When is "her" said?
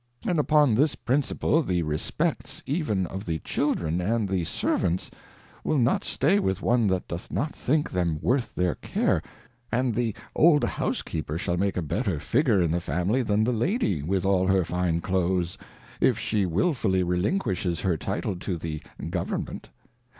14.47-14.65, 17.81-17.95